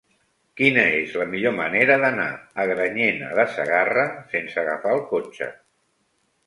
[0.59, 2.27] Quina és la millor manera d'anar
[2.63, 5.57] a Granyena de Segarra sense agafar el cotxe?